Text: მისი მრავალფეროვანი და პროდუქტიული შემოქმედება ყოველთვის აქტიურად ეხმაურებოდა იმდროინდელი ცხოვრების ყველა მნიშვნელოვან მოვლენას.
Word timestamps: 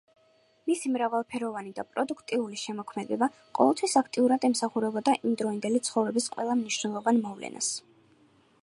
მისი 0.69 0.89
მრავალფეროვანი 0.93 1.73
და 1.79 1.85
პროდუქტიული 1.89 2.59
შემოქმედება 2.61 3.27
ყოველთვის 3.61 3.95
აქტიურად 4.03 4.49
ეხმაურებოდა 4.51 5.17
იმდროინდელი 5.21 5.85
ცხოვრების 5.91 6.33
ყველა 6.37 6.59
მნიშვნელოვან 6.65 7.23
მოვლენას. 7.29 7.75